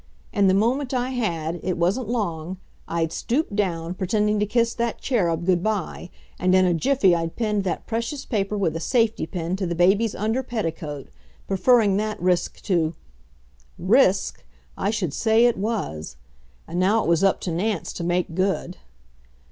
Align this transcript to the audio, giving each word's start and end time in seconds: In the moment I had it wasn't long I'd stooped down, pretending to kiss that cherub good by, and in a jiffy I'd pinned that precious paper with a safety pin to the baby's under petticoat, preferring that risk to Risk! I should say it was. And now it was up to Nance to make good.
In 0.33 0.47
the 0.47 0.55
moment 0.55 0.95
I 0.95 1.11
had 1.11 1.59
it 1.61 1.77
wasn't 1.77 2.09
long 2.09 2.57
I'd 2.87 3.11
stooped 3.11 3.55
down, 3.55 3.93
pretending 3.93 4.39
to 4.39 4.47
kiss 4.47 4.73
that 4.73 4.99
cherub 4.99 5.45
good 5.45 5.61
by, 5.61 6.09
and 6.39 6.55
in 6.55 6.65
a 6.65 6.73
jiffy 6.73 7.13
I'd 7.15 7.35
pinned 7.35 7.63
that 7.65 7.85
precious 7.85 8.25
paper 8.25 8.57
with 8.57 8.75
a 8.75 8.79
safety 8.79 9.27
pin 9.27 9.55
to 9.57 9.67
the 9.67 9.75
baby's 9.75 10.15
under 10.15 10.41
petticoat, 10.41 11.09
preferring 11.47 11.97
that 11.97 12.19
risk 12.19 12.61
to 12.63 12.95
Risk! 13.77 14.43
I 14.75 14.89
should 14.89 15.13
say 15.13 15.45
it 15.45 15.55
was. 15.55 16.15
And 16.67 16.79
now 16.79 17.03
it 17.03 17.07
was 17.07 17.23
up 17.23 17.39
to 17.41 17.51
Nance 17.51 17.93
to 17.93 18.03
make 18.03 18.33
good. 18.33 18.77